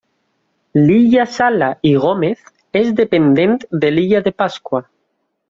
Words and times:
L'illa 0.85 1.25
Sala 1.35 1.67
i 1.89 1.91
Gómez 2.05 2.41
és 2.81 2.91
dependent 3.01 3.55
de 3.85 3.93
l'illa 3.95 4.25
de 4.31 4.35
Pasqua. 4.45 4.83